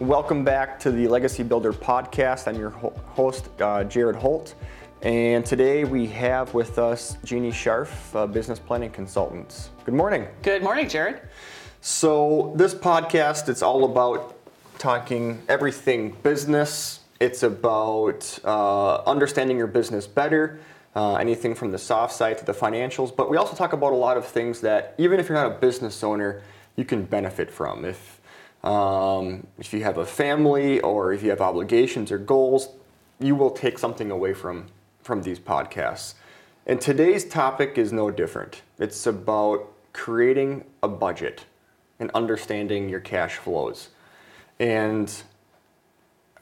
Welcome 0.00 0.44
back 0.44 0.80
to 0.80 0.90
the 0.90 1.06
Legacy 1.08 1.42
Builder 1.42 1.74
podcast. 1.74 2.48
I'm 2.48 2.58
your 2.58 2.70
ho- 2.70 2.94
host, 3.08 3.50
uh, 3.60 3.84
Jared 3.84 4.16
Holt. 4.16 4.54
And 5.02 5.44
today 5.44 5.84
we 5.84 6.06
have 6.06 6.54
with 6.54 6.78
us 6.78 7.18
Jeannie 7.22 7.50
Scharf, 7.50 7.90
uh, 8.14 8.26
business 8.26 8.58
planning 8.58 8.88
consultant. 8.88 9.68
Good 9.84 9.92
morning. 9.92 10.26
Good 10.40 10.62
morning, 10.62 10.88
Jared. 10.88 11.20
So 11.82 12.54
this 12.56 12.74
podcast, 12.74 13.50
it's 13.50 13.60
all 13.60 13.84
about 13.84 14.36
talking 14.78 15.42
everything 15.50 16.16
business. 16.22 17.00
It's 17.20 17.42
about 17.42 18.38
uh, 18.42 19.02
understanding 19.02 19.58
your 19.58 19.66
business 19.66 20.06
better, 20.06 20.60
uh, 20.96 21.16
anything 21.16 21.54
from 21.54 21.72
the 21.72 21.78
soft 21.78 22.14
side 22.14 22.38
to 22.38 22.46
the 22.46 22.54
financials. 22.54 23.14
But 23.14 23.28
we 23.28 23.36
also 23.36 23.54
talk 23.54 23.74
about 23.74 23.92
a 23.92 23.96
lot 23.96 24.16
of 24.16 24.24
things 24.24 24.62
that 24.62 24.94
even 24.96 25.20
if 25.20 25.28
you're 25.28 25.36
not 25.36 25.52
a 25.52 25.58
business 25.58 26.02
owner, 26.02 26.40
you 26.76 26.86
can 26.86 27.04
benefit 27.04 27.50
from. 27.50 27.84
If 27.84 28.19
um, 28.62 29.46
if 29.58 29.72
you 29.72 29.82
have 29.82 29.98
a 29.98 30.06
family 30.06 30.80
or 30.80 31.12
if 31.12 31.22
you 31.22 31.30
have 31.30 31.40
obligations 31.40 32.12
or 32.12 32.18
goals, 32.18 32.68
you 33.18 33.34
will 33.34 33.50
take 33.50 33.78
something 33.78 34.10
away 34.10 34.34
from 34.34 34.66
from 35.02 35.22
these 35.22 35.38
podcasts. 35.38 36.14
And 36.66 36.80
today's 36.80 37.24
topic 37.24 37.78
is 37.78 37.92
no 37.92 38.10
different. 38.10 38.62
It's 38.78 39.06
about 39.06 39.72
creating 39.92 40.64
a 40.82 40.88
budget 40.88 41.44
and 41.98 42.10
understanding 42.12 42.88
your 42.88 43.00
cash 43.00 43.36
flows. 43.36 43.88
And 44.58 45.12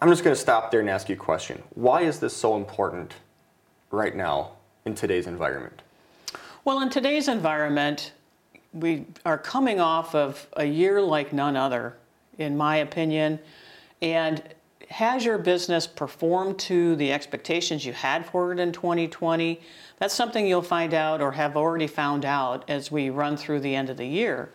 I'm 0.01 0.09
just 0.09 0.25
going 0.25 0.35
to 0.35 0.41
stop 0.41 0.71
there 0.71 0.81
and 0.81 0.91
ask 0.91 1.09
you 1.09 1.15
a 1.15 1.19
question. 1.19 1.63
Why 1.75 2.03
is 2.03 2.21
this 2.21 2.37
so 2.37 2.57
important 2.57 3.15
right 3.91 4.15
now 4.15 4.53
in 4.85 4.95
today's 4.95 5.27
environment? 5.27 5.83
Well, 6.65 6.81
in 6.83 6.91
today's 6.91 7.29
environment, 7.29 8.13
we 8.73 9.07
are 9.25 9.39
coming 9.39 9.81
off 9.81 10.15
of 10.15 10.47
a 10.57 10.65
year 10.65 11.01
like 11.01 11.33
none 11.33 11.57
other, 11.57 11.97
in 12.39 12.57
my 12.57 12.77
opinion. 12.77 13.39
And 14.01 14.43
has 14.91 15.25
your 15.25 15.39
business 15.39 15.87
performed 15.87 16.59
to 16.59 16.97
the 16.97 17.13
expectations 17.13 17.85
you 17.85 17.93
had 17.93 18.25
for 18.25 18.53
it 18.53 18.59
in 18.59 18.73
2020? 18.73 19.61
That's 19.99 20.15
something 20.15 20.47
you'll 20.47 20.63
find 20.63 20.95
out 20.95 21.21
or 21.21 21.33
have 21.33 21.57
already 21.57 21.87
found 21.87 22.25
out 22.25 22.65
as 22.69 22.91
we 22.91 23.11
run 23.11 23.37
through 23.37 23.61
the 23.61 23.75
end 23.75 23.91
of 23.91 23.97
the 23.97 24.07
year. 24.07 24.51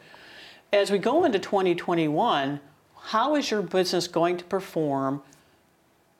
As 0.71 0.89
we 0.89 0.97
go 0.97 1.23
into 1.23 1.37
2021, 1.37 2.59
how 3.03 3.35
is 3.35 3.51
your 3.51 3.61
business 3.61 4.07
going 4.07 4.37
to 4.37 4.43
perform? 4.45 5.21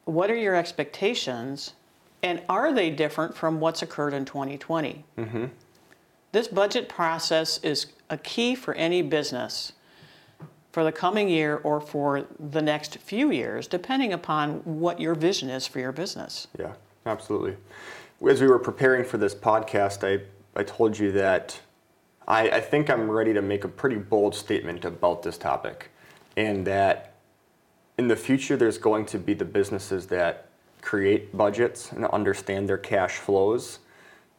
What 0.05 0.29
are 0.29 0.35
your 0.35 0.55
expectations? 0.55 1.73
And 2.21 2.41
are 2.47 2.71
they 2.73 2.89
different 2.89 3.35
from 3.35 3.59
what's 3.59 3.81
occurred 3.81 4.13
in 4.13 4.25
2020? 4.25 5.03
Mm-hmm. 5.17 5.45
This 6.33 6.47
budget 6.47 6.87
process 6.87 7.59
is 7.63 7.87
a 8.09 8.17
key 8.17 8.53
for 8.53 8.73
any 8.75 9.01
business 9.01 9.73
for 10.73 10.83
the 10.83 10.91
coming 10.91 11.29
year 11.29 11.57
or 11.57 11.79
for 11.79 12.25
the 12.39 12.61
next 12.61 12.97
few 12.97 13.29
years, 13.31 13.67
depending 13.67 14.11
upon 14.11 14.55
what 14.65 14.99
your 14.99 15.13
vision 15.13 15.49
is 15.49 15.67
for 15.67 15.79
your 15.79 15.91
business. 15.91 16.47
Yeah, 16.59 16.73
absolutely. 17.05 17.55
As 18.27 18.41
we 18.41 18.47
were 18.47 18.57
preparing 18.57 19.05
for 19.05 19.19
this 19.19 19.35
podcast, 19.35 20.03
I, 20.03 20.23
I 20.59 20.63
told 20.63 20.97
you 20.97 21.11
that 21.11 21.59
I, 22.27 22.49
I 22.49 22.59
think 22.59 22.89
I'm 22.89 23.09
ready 23.09 23.33
to 23.33 23.41
make 23.41 23.63
a 23.63 23.67
pretty 23.67 23.97
bold 23.97 24.33
statement 24.33 24.83
about 24.83 25.21
this 25.21 25.37
topic, 25.37 25.91
and 26.35 26.65
that 26.65 27.13
in 27.99 28.07
the 28.07 28.15
future, 28.15 28.57
there's 28.57 28.79
going 28.79 29.05
to 29.07 29.19
be 29.19 29.35
the 29.35 29.45
businesses 29.45 30.07
that 30.07 30.49
create 30.81 31.37
budgets 31.37 31.91
and 31.91 32.05
understand 32.05 32.67
their 32.67 32.79
cash 32.79 33.17
flows, 33.17 33.77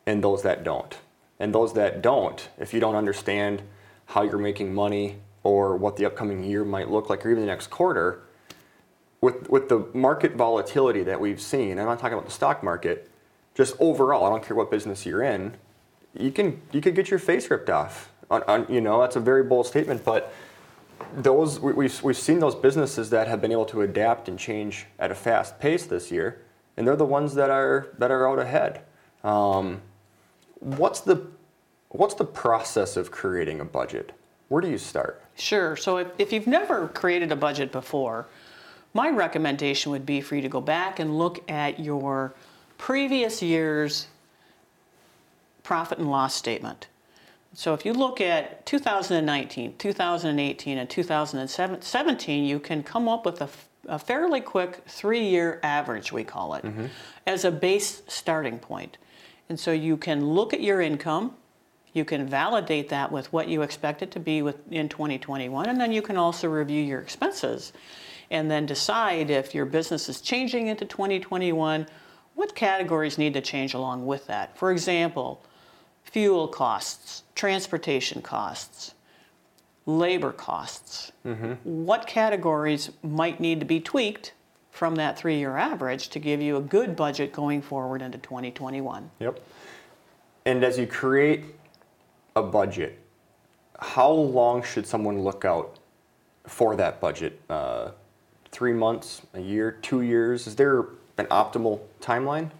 and 0.05 0.25
those 0.25 0.43
that 0.43 0.65
don't. 0.65 0.99
And 1.39 1.55
those 1.55 1.75
that 1.75 2.03
don't, 2.03 2.49
if 2.59 2.75
you 2.75 2.81
don't 2.81 2.97
understand 2.97 3.63
how 4.07 4.23
you're 4.23 4.39
making 4.39 4.75
money 4.75 5.21
or 5.45 5.77
what 5.77 5.97
the 5.97 6.05
upcoming 6.05 6.43
year 6.43 6.65
might 6.65 6.91
look 6.91 7.09
like, 7.09 7.25
or 7.25 7.31
even 7.31 7.43
the 7.43 7.47
next 7.47 7.69
quarter, 7.69 8.23
with, 9.21 9.49
with 9.49 9.69
the 9.69 9.87
market 9.95 10.35
volatility 10.35 11.03
that 11.05 11.21
we've 11.21 11.41
seen, 11.41 11.79
I'm 11.79 11.87
not 11.87 11.99
talking 11.99 12.15
about 12.15 12.27
the 12.27 12.33
stock 12.33 12.63
market, 12.63 13.11
just 13.55 13.77
overall, 13.79 14.27
I 14.27 14.31
don't 14.31 14.43
care 14.43 14.57
what 14.57 14.71
business 14.71 15.07
you're 15.07 15.23
in, 15.23 15.55
you 16.19 16.31
can 16.31 16.61
you 16.73 16.81
could 16.81 16.95
get 16.95 17.11
your 17.11 17.19
face 17.19 17.51
ripped 17.51 17.71
off. 17.71 18.11
On, 18.31 18.43
on 18.45 18.67
you 18.69 18.81
know, 18.81 19.01
that's 19.01 19.17
a 19.17 19.21
very 19.21 19.43
bold 19.43 19.67
statement, 19.67 20.05
but 20.05 20.33
those 21.17 21.61
we, 21.61 21.73
we've, 21.73 22.03
we've 22.03 22.17
seen 22.17 22.39
those 22.39 22.55
businesses 22.55 23.11
that 23.11 23.29
have 23.29 23.41
been 23.41 23.53
able 23.53 23.67
to 23.67 23.83
adapt 23.83 24.29
and 24.29 24.39
change 24.39 24.87
at 24.99 25.11
a 25.11 25.15
fast 25.15 25.59
pace 25.59 25.87
this 25.87 26.11
year, 26.11 26.41
and 26.77 26.87
they're 26.87 26.97
the 26.97 27.05
ones 27.05 27.35
that 27.35 27.51
are 27.51 27.89
that 27.99 28.11
are 28.11 28.29
out 28.29 28.39
ahead. 28.39 28.83
Um, 29.23 29.83
what's 30.61 31.01
the 31.01 31.27
what's 31.89 32.15
the 32.15 32.25
process 32.25 32.97
of 32.97 33.11
creating 33.11 33.61
a 33.61 33.65
budget? 33.65 34.13
Where 34.49 34.61
do 34.61 34.69
you 34.69 34.79
start? 34.79 35.23
Sure. 35.37 35.77
So 35.77 35.99
if, 35.99 36.09
if 36.19 36.33
you've 36.33 36.47
never 36.47 36.89
created 36.89 37.33
a 37.33 37.37
budget 37.37 37.73
before, 37.73 38.27
my 38.93 39.11
recommendation 39.11 39.91
would 39.93 40.07
be 40.07 40.21
for 40.21 40.37
you 40.37 40.43
to 40.43 40.49
go 40.49 40.61
back 40.61 41.01
and 41.01 41.19
look 41.19 41.49
at 41.51 41.81
your 41.81 42.35
previous 42.79 43.43
year's 43.43 44.07
profit 45.63 45.99
and 45.99 46.11
loss 46.11 46.35
statement. 46.35 46.87
So 47.55 47.73
if 47.73 47.85
you 47.85 47.93
look 47.93 48.21
at 48.21 48.67
2019, 48.67 49.77
2018, 49.79 50.79
and 50.79 50.91
2017, 50.91 52.45
you 52.45 52.59
can 52.59 52.83
come 52.83 53.09
up 53.09 53.25
with 53.25 53.41
a, 53.41 53.49
a 53.87 53.99
fairly 53.99 54.41
quick 54.41 54.83
three-year 54.87 55.61
average, 55.63 56.13
we 56.13 56.25
call 56.25 56.55
it, 56.55 56.65
mm-hmm. 56.65 56.87
as 57.27 57.45
a 57.45 57.51
base 57.51 58.03
starting 58.09 58.59
point. 58.59 58.99
And 59.49 59.59
so 59.59 59.73
you 59.73 59.97
can 59.97 60.27
look 60.27 60.53
at 60.53 60.61
your 60.61 60.81
income, 60.81 61.35
you 61.95 62.05
can 62.05 62.27
validate 62.27 62.91
that 62.91 63.11
with 63.11 63.33
what 63.33 63.49
you 63.49 63.63
expect 63.63 64.03
it 64.03 64.11
to 64.11 64.21
be 64.21 64.43
with, 64.43 64.57
in 64.71 64.89
2021, 64.89 65.69
and 65.69 65.81
then 65.81 65.93
you 65.93 66.03
can 66.03 66.17
also 66.17 66.49
review 66.49 66.83
your 66.83 67.01
expenses 67.01 67.73
and 68.31 68.51
then 68.51 68.67
decide 68.67 69.31
if 69.31 69.55
your 69.55 69.65
business 69.65 70.09
is 70.09 70.21
changing 70.21 70.67
into 70.67 70.85
2021, 70.85 71.87
what 72.35 72.55
categories 72.55 73.17
need 73.17 73.33
to 73.35 73.41
change 73.41 73.75
along 73.75 74.05
with 74.05 74.27
that. 74.27 74.57
For 74.59 74.73
example, 74.73 75.43
fuel 76.03 76.49
costs, 76.49 77.23
transportation 77.35 78.23
costs, 78.23 78.95
labor 79.87 80.33
costs. 80.33 81.13
Mm-hmm. 81.25 81.53
What 81.63 82.07
categories 82.07 82.91
might 83.03 83.39
need 83.39 83.61
to 83.61 83.67
be 83.67 83.79
tweaked 83.79 84.33
from 84.71 84.97
that 84.97 85.17
three 85.17 85.39
year 85.39 85.57
average 85.57 86.09
to 86.09 86.19
give 86.19 86.43
you 86.43 86.57
a 86.57 86.61
good 86.61 86.97
budget 86.97 87.33
going 87.33 87.63
forward 87.63 88.03
into 88.03 88.19
2021? 88.19 89.11
Yep. 89.21 89.41
And 90.47 90.65
as 90.65 90.79
you 90.79 90.87
create 90.87 91.45
a 92.37 92.43
budget, 92.43 92.99
how 93.79 94.11
long 94.11 94.63
should 94.63 94.87
someone 94.87 95.21
look 95.23 95.45
out 95.45 95.79
for 96.47 96.77
that 96.77 97.01
budget? 97.01 97.41
Uh, 97.49 97.91
three 98.51 98.73
months, 98.73 99.23
a 99.35 99.41
year, 99.41 99.73
two 99.83 100.03
years? 100.03 100.47
Is 100.47 100.57
there 100.57 100.81
an 101.19 101.27
optimal 101.27 101.81
timeline? 102.01 102.51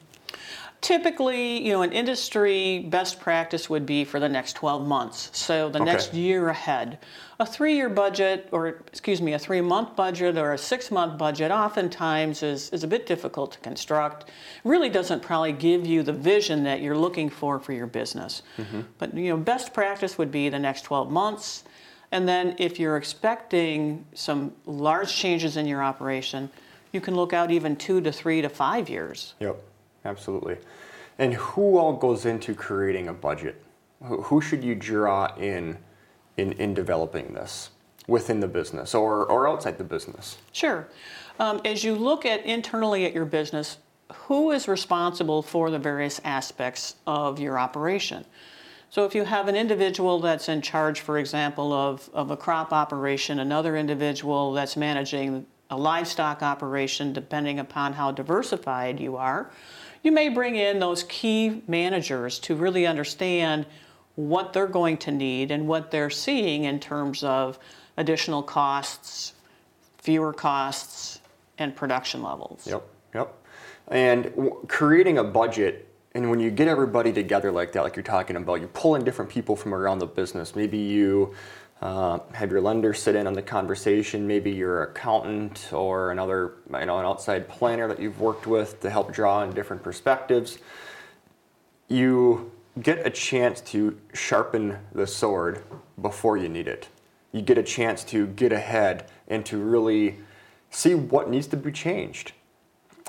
Typically, 0.85 1.67
you 1.67 1.73
know, 1.73 1.81
an 1.81 1.93
industry 1.93 2.81
best 2.91 3.19
practice 3.19 3.71
would 3.71 3.87
be 3.87 4.05
for 4.05 4.21
the 4.21 4.29
next 4.29 4.53
12 4.53 4.87
months, 4.87 5.31
so 5.33 5.71
the 5.71 5.81
okay. 5.81 5.91
next 5.91 6.13
year 6.13 6.51
ahead. 6.51 6.99
A 7.41 7.47
three 7.47 7.75
year 7.75 7.89
budget, 7.89 8.51
or 8.53 8.69
excuse 8.69 9.23
me, 9.23 9.33
a 9.33 9.39
three 9.39 9.63
month 9.63 9.97
budget 9.97 10.37
or 10.37 10.53
a 10.53 10.59
six 10.59 10.91
month 10.91 11.17
budget, 11.17 11.51
oftentimes 11.51 12.43
is, 12.43 12.69
is 12.69 12.85
a 12.85 12.87
bit 12.87 13.07
difficult 13.07 13.53
to 13.53 13.59
construct. 13.61 14.31
Really 14.63 14.91
doesn't 14.91 15.23
probably 15.23 15.53
give 15.53 15.87
you 15.87 16.03
the 16.03 16.13
vision 16.13 16.65
that 16.65 16.83
you're 16.83 16.99
looking 16.99 17.31
for 17.31 17.59
for 17.59 17.73
your 17.73 17.87
business. 17.87 18.43
Mm-hmm. 18.59 18.83
But, 18.99 19.15
you 19.15 19.31
know, 19.31 19.39
best 19.39 19.73
practice 19.73 20.19
would 20.19 20.31
be 20.31 20.51
the 20.51 20.59
next 20.59 20.83
12 20.83 21.11
months. 21.11 21.65
And 22.13 22.29
then 22.29 22.57
if 22.59 22.79
you're 22.79 22.99
expecting 22.99 24.05
some 24.13 24.53
large 24.67 25.17
changes 25.17 25.57
in 25.57 25.67
your 25.67 25.83
operation, 25.83 26.51
you 26.93 27.01
can 27.01 27.17
look 27.17 27.33
out 27.33 27.51
even 27.51 27.75
two 27.75 28.03
to 28.03 28.13
three 28.13 28.43
to 28.43 28.51
five 28.51 28.91
years. 28.91 29.33
Yep 29.41 29.57
absolutely. 30.05 30.59
And 31.19 31.35
who 31.35 31.79
all 31.79 31.95
goes 31.95 32.27
into 32.27 32.55
creating 32.55 33.09
a 33.09 33.13
budget? 33.13 33.63
Who 34.03 34.41
should 34.41 34.63
you 34.65 34.75
draw 34.75 35.35
in 35.37 35.79
in, 36.37 36.53
in 36.53 36.75
developing 36.75 37.33
this 37.33 37.71
within 38.07 38.41
the 38.41 38.49
business 38.49 38.95
or, 38.95 39.25
or 39.27 39.49
outside 39.49 39.79
the 39.79 39.85
business? 39.85 40.37
Sure. 40.53 40.89
Um, 41.39 41.61
as 41.65 41.85
you 41.85 41.95
look 41.95 42.27
at 42.27 42.45
internally 42.45 43.07
at 43.07 43.13
your 43.13 43.25
business, 43.25 43.79
who 44.13 44.51
is 44.51 44.69
responsible 44.69 45.43
for 45.43 45.71
the 45.71 45.79
various 45.79 46.21
aspects 46.25 46.97
of 47.07 47.41
your 47.41 47.59
operation? 47.59 48.25
So 48.91 49.05
if 49.05 49.15
you 49.15 49.25
have 49.25 49.49
an 49.49 49.57
individual 49.57 50.21
that's 50.21 50.49
in 50.49 50.63
charge, 50.63 51.01
for 51.01 51.19
example, 51.19 51.73
of, 51.73 52.09
of 52.15 52.31
a 52.31 52.37
crop 52.37 52.73
operation, 52.73 53.41
another 53.41 53.77
individual 53.77 54.53
that's 54.53 54.77
managing 54.77 55.47
a 55.71 55.77
livestock 55.77 56.43
operation, 56.43 57.13
depending 57.13 57.59
upon 57.59 57.95
how 57.95 58.13
diversified 58.13 59.01
you 59.01 59.17
are, 59.17 59.51
you 60.05 60.13
may 60.13 60.29
bring 60.29 60.55
in 60.55 60.79
those 60.79 61.03
key 61.05 61.63
managers 61.67 62.39
to 62.41 62.55
really 62.55 62.87
understand 62.87 63.67
what 64.15 64.53
they're 64.53 64.69
going 64.69 64.99
to 64.99 65.11
need 65.11 65.51
and 65.51 65.67
what 65.67 65.91
they're 65.91 66.11
seeing 66.11 66.65
in 66.65 66.79
terms 66.79 67.25
of 67.25 67.59
additional 67.97 68.43
costs, 68.43 69.33
fewer 69.99 70.33
costs, 70.33 71.21
and 71.59 71.75
production 71.75 72.23
levels. 72.23 72.67
Yep, 72.67 72.87
yep. 73.15 73.35
And 73.89 74.25
w- 74.37 74.61
creating 74.69 75.19
a 75.19 75.25
budget, 75.25 75.89
and 76.15 76.31
when 76.31 76.39
you 76.39 76.51
get 76.51 76.69
everybody 76.69 77.13
together 77.13 77.51
like 77.51 77.73
that, 77.73 77.83
like 77.83 77.97
you're 77.97 78.05
talking 78.05 78.37
about, 78.37 78.61
you 78.61 78.69
pull 78.69 78.95
in 78.95 79.05
different 79.05 79.31
people 79.31 79.57
from 79.57 79.75
around 79.75 79.99
the 79.99 80.07
business. 80.07 80.55
Maybe 80.55 80.79
you 80.79 81.35
Uh, 81.83 82.19
have 82.33 82.51
your 82.51 82.61
lender 82.61 82.95
sit 82.95 83.15
in 83.15 83.27
on 83.27 83.35
the 83.35 83.43
conversation, 83.43 84.27
maybe 84.27 84.51
your 84.51 84.85
accountant 84.85 85.71
or 85.73 86.13
another, 86.13 86.55
you 86.73 86.87
know, 86.87 86.99
an 86.99 87.05
outside 87.05 87.49
planner 87.49 87.89
that 87.89 88.01
you've 88.01 88.21
worked 88.21 88.47
with 88.47 88.81
to 88.81 88.89
help 88.89 89.13
draw 89.13 89.43
in 89.43 89.51
different 89.51 89.83
perspectives. 89.83 90.59
You 91.89 92.53
get 92.81 93.07
a 93.07 93.11
chance 93.11 93.61
to 93.61 94.01
sharpen 94.15 94.79
the 94.93 95.07
sword 95.07 95.63
before 96.01 96.37
you 96.37 96.49
need 96.49 96.69
it. 96.69 96.89
You 97.33 97.43
get 97.43 97.59
a 97.59 97.63
chance 97.63 98.05
to 98.05 98.29
get 98.29 98.53
ahead 98.53 99.11
and 99.29 99.45
to 99.47 99.59
really 99.59 100.19
see 100.71 100.95
what 100.95 101.29
needs 101.29 101.49
to 101.49 101.57
be 101.57 101.73
changed. 101.73 102.33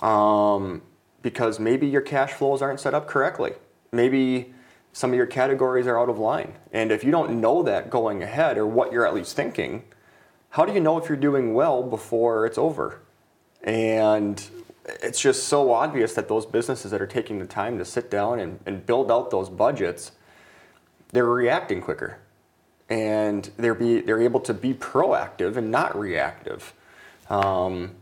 Um, 0.01 0.81
because 1.21 1.59
maybe 1.59 1.88
your 1.88 2.01
cash 2.01 2.33
flows 2.33 2.61
aren't 2.61 2.79
set 2.79 2.94
up 2.94 3.07
correctly. 3.07 3.53
Maybe 3.91 4.53
some 4.95 5.12
of 5.12 5.18
your 5.18 5.25
categories 5.25 5.88
are 5.88 6.00
out 6.00 6.07
of 6.07 6.19
line. 6.19 6.53
And 6.71 6.89
if 6.89 7.03
you 7.03 7.12
don't 7.12 7.42
know 7.42 7.63
that 7.63 7.89
going 7.89 8.24
ahead 8.24 8.57
or 8.57 8.65
what 8.65 8.94
you're 8.94 9.06
at 9.06 9.13
least 9.13 9.36
thinking, 9.36 9.83
how 10.51 10.63
do 10.63 10.71
you 10.71 10.80
know 10.80 10.97
if 10.97 11.09
you're 11.09 11.18
doing 11.18 11.53
well 11.53 11.83
before 11.83 12.45
it's 12.45 12.57
over? 12.57 13.01
And 13.62 14.42
it's 15.03 15.19
just 15.19 15.50
so 15.50 15.74
obvious 15.74 16.13
that 16.13 16.30
those 16.30 16.45
businesses 16.45 16.92
that 16.92 17.01
are 17.01 17.07
taking 17.07 17.39
the 17.39 17.45
time 17.45 17.77
to 17.77 17.83
sit 17.83 18.09
down 18.09 18.39
and, 18.39 18.57
and 18.65 18.86
build 18.86 19.12
out 19.12 19.31
those 19.31 19.50
budgets, 19.50 20.13
they're 21.12 21.25
reacting 21.25 21.81
quicker. 21.81 22.19
And 22.88 23.51
they're, 23.57 23.75
be, 23.75 24.00
they're 24.00 24.21
able 24.21 24.39
to 24.39 24.53
be 24.53 24.74
proactive 24.74 25.57
and 25.57 25.71
not 25.71 26.00
reactive. 26.00 26.74
Um, 27.30 27.95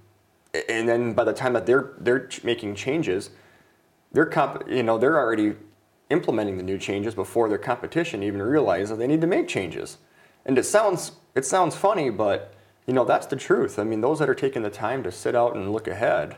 and 0.69 0.87
then 0.87 1.13
by 1.13 1.23
the 1.23 1.33
time 1.33 1.53
that 1.53 1.65
they're, 1.65 1.93
they're 1.97 2.29
making 2.43 2.75
changes, 2.75 3.31
they're, 4.11 4.27
comp, 4.27 4.69
you 4.69 4.83
know, 4.83 4.99
they're 4.99 5.17
already 5.17 5.55
implementing 6.13 6.55
the 6.55 6.63
new 6.63 6.77
changes 6.77 7.13
before 7.13 7.49
their 7.49 7.57
competition 7.57 8.23
even 8.23 8.41
realizes 8.41 8.91
that 8.91 8.95
they 8.99 9.07
need 9.07 9.19
to 9.21 9.27
make 9.27 9.49
changes. 9.49 9.97
And 10.45 10.57
it 10.57 10.63
sounds, 10.63 11.13
it 11.35 11.45
sounds 11.45 11.75
funny, 11.75 12.09
but 12.09 12.53
you 12.87 12.93
know, 12.93 13.03
that's 13.03 13.27
the 13.27 13.35
truth. 13.35 13.79
I 13.79 13.83
mean, 13.83 13.99
those 13.99 14.19
that 14.19 14.29
are 14.29 14.35
taking 14.35 14.61
the 14.61 14.69
time 14.69 15.03
to 15.03 15.11
sit 15.11 15.35
out 15.35 15.55
and 15.55 15.71
look 15.73 15.87
ahead, 15.87 16.37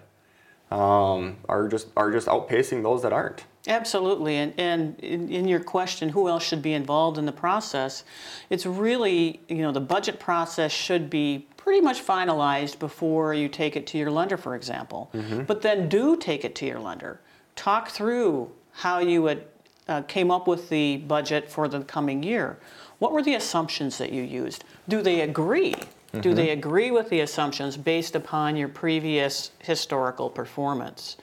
um, 0.72 1.38
are 1.48 1.68
just 1.68 1.88
are 1.95 2.12
just 2.12 2.27
outpacing 2.27 2.83
those 2.83 3.01
that 3.04 3.13
aren't. 3.13 3.45
Absolutely, 3.68 4.36
and, 4.36 4.54
and 4.60 5.00
in, 5.00 5.30
in, 5.30 5.48
your 5.48 5.60
question, 5.60 6.10
who 6.10 6.28
else 6.30 6.44
should 6.44 6.62
be 6.62 6.74
involved 6.74 7.18
in 7.18 7.25
the 7.25 7.31
process? 7.31 8.04
It's 8.51 8.66
really, 8.66 9.42
you 9.48 9.57
know, 9.57 9.71
the 9.71 9.81
budget 9.81 10.19
process 10.19 10.71
should 10.71 11.10
be 11.10 11.48
pretty 11.57 11.81
much 11.81 12.06
finalized 12.06 12.78
before 12.78 13.33
you 13.33 13.50
take 13.50 13.75
it 13.75 13.88
to 13.88 13.98
your 13.98 14.12
lender, 14.12 14.38
for 14.38 14.56
example. 14.56 15.10
Mm-hmm. 15.16 15.44
But 15.44 15.63
then 15.63 15.89
do 15.89 16.16
take 16.16 16.45
it 16.45 16.54
to 16.56 16.66
your 16.68 16.80
lender. 16.80 17.21
Talk 17.56 17.89
through 17.89 18.51
how 18.71 19.00
you 19.00 19.24
would, 19.24 19.45
uh, 19.88 20.02
came 20.04 20.32
up 20.32 20.48
with 20.48 20.70
the 20.70 20.98
budget 20.98 21.50
for 21.50 21.68
the 21.68 21.82
coming 21.82 22.24
year. 22.24 22.58
What 23.00 23.12
were 23.12 23.22
the 23.22 23.36
assumptions 23.36 23.98
that 23.98 24.12
you 24.12 24.24
used? 24.24 24.64
Do 24.88 25.02
they 25.02 25.22
agree? 25.22 25.74
Mm-hmm. 25.74 26.22
Do 26.22 26.34
they 26.34 26.48
mm-hmm. 26.48 26.60
agree 26.60 26.92
with 26.92 27.10
the 27.10 27.20
assumptions 27.22 27.78
based 27.78 28.16
upon 28.16 28.56
your 28.56 28.70
previous 28.70 29.52
historical 29.60 30.30
performance? 30.30 31.18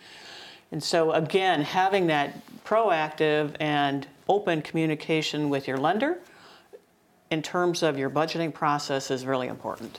And 0.71 0.83
so, 0.83 1.13
again, 1.13 1.63
having 1.63 2.07
that 2.07 2.41
proactive 2.65 3.55
and 3.61 4.07
open 4.29 4.63
communication 4.63 5.51
with 5.51 5.69
your 5.69 5.77
lender 5.77 6.19
in 7.31 7.43
terms 7.43 7.83
of 7.83 7.99
your 7.99 8.11
budgeting 8.11 8.53
process 8.53 9.11
is 9.11 9.27
really 9.27 9.49
important. 9.49 9.99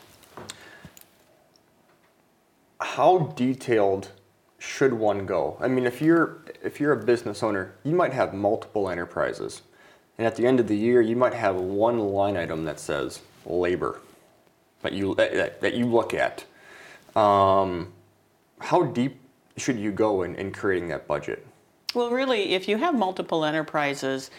How 2.80 3.33
detailed 3.36 4.12
should 4.63 4.94
one 4.94 5.25
go? 5.25 5.57
I 5.60 5.68
mean, 5.68 5.86
if 5.86 6.01
you're 6.01 6.38
if 6.63 6.80
you're 6.80 6.94
a 6.94 7.04
business 7.04 7.44
owner, 7.44 7.75
you 7.83 7.94
might 7.95 8.13
have 8.13 8.33
multiple 8.33 8.89
enterprises. 8.89 9.62
And 10.18 10.25
at 10.25 10.36
the 10.36 10.45
end 10.45 10.60
of 10.60 10.68
the 10.68 10.77
year, 10.77 11.01
you 11.01 11.15
might 11.15 11.33
have 11.33 11.56
one 11.56 12.00
line 12.00 12.38
item 12.38 12.63
that 12.65 12.80
says 12.80 13.19
labor 13.45 14.00
that 14.81 14.94
you 14.94 15.15
that, 15.15 15.60
that 15.60 15.74
you 15.74 15.86
look 15.86 16.13
at. 16.13 16.45
Um, 17.15 17.92
how 18.60 18.83
deep 18.83 19.19
should 19.57 19.77
you 19.77 19.92
go 19.92 20.24
in, 20.24 20.36
in 20.36 20.51
creating 20.51 20.88
that 20.89 21.07
budget? 21.07 21.45
Well, 21.94 22.09
really, 22.09 22.54
if 22.54 22.68
you 22.68 22.77
have 22.77 22.95
multiple 22.95 23.44
enterprises, 23.44 24.31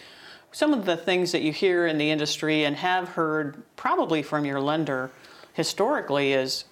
some 0.51 0.73
of 0.73 0.85
the 0.85 0.97
things 0.97 1.31
that 1.31 1.41
you 1.43 1.53
hear 1.53 1.85
in 1.85 1.97
the 1.97 2.09
industry 2.09 2.65
and 2.65 2.75
have 2.75 3.09
heard 3.09 3.63
probably 3.75 4.23
from 4.23 4.43
your 4.43 4.59
lender 4.59 5.11
historically 5.53 6.33
is 6.33 6.65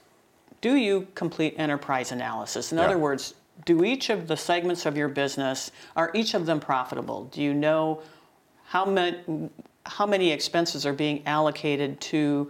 do 0.61 0.75
you 0.75 1.07
complete 1.13 1.53
enterprise 1.57 2.11
analysis? 2.11 2.71
In 2.71 2.77
yeah. 2.77 2.85
other 2.85 2.97
words, 2.97 3.35
do 3.65 3.83
each 3.83 4.09
of 4.09 4.27
the 4.27 4.37
segments 4.37 4.85
of 4.85 4.97
your 4.97 5.09
business 5.09 5.71
are 5.95 6.11
each 6.13 6.33
of 6.33 6.45
them 6.45 6.59
profitable? 6.59 7.25
Do 7.25 7.41
you 7.41 7.53
know 7.53 8.01
how 8.65 8.85
many 8.85 9.49
how 9.85 10.05
many 10.05 10.31
expenses 10.31 10.85
are 10.85 10.93
being 10.93 11.21
allocated 11.25 11.99
to 11.99 12.49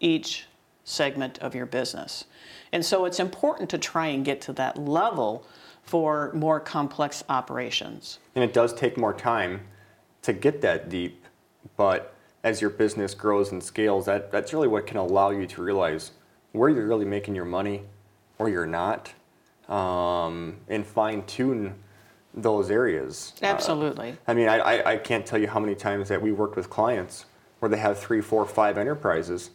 each 0.00 0.46
segment 0.88 1.38
of 1.38 1.54
your 1.54 1.66
business. 1.66 2.24
And 2.72 2.84
so 2.84 3.04
it's 3.04 3.20
important 3.20 3.70
to 3.70 3.78
try 3.78 4.08
and 4.08 4.24
get 4.24 4.40
to 4.42 4.52
that 4.54 4.78
level 4.78 5.46
for 5.82 6.32
more 6.34 6.60
complex 6.60 7.24
operations. 7.28 8.18
And 8.34 8.44
it 8.44 8.52
does 8.52 8.74
take 8.74 8.96
more 8.96 9.14
time 9.14 9.60
to 10.22 10.32
get 10.32 10.60
that 10.62 10.88
deep, 10.88 11.24
but 11.76 12.14
as 12.44 12.60
your 12.60 12.70
business 12.70 13.14
grows 13.14 13.52
and 13.52 13.62
scales, 13.62 14.06
that, 14.06 14.30
that's 14.30 14.52
really 14.52 14.68
what 14.68 14.86
can 14.86 14.96
allow 14.96 15.30
you 15.30 15.46
to 15.46 15.62
realize 15.62 16.12
where 16.52 16.68
you're 16.68 16.86
really 16.86 17.04
making 17.04 17.34
your 17.34 17.44
money 17.44 17.82
or 18.38 18.48
you're 18.48 18.66
not, 18.66 19.12
um, 19.68 20.56
and 20.68 20.86
fine 20.86 21.24
tune 21.26 21.74
those 22.34 22.70
areas. 22.70 23.32
Uh, 23.42 23.46
Absolutely. 23.46 24.10
Uh, 24.10 24.16
I 24.26 24.34
mean, 24.34 24.48
I, 24.48 24.58
I, 24.58 24.92
I 24.92 24.96
can't 24.96 25.26
tell 25.26 25.38
you 25.38 25.48
how 25.48 25.60
many 25.60 25.74
times 25.74 26.08
that 26.08 26.20
we 26.20 26.32
worked 26.32 26.56
with 26.56 26.70
clients 26.70 27.26
where 27.58 27.68
they 27.68 27.78
have 27.78 27.98
three, 27.98 28.20
four, 28.20 28.46
five 28.46 28.78
enterprises 28.78 29.50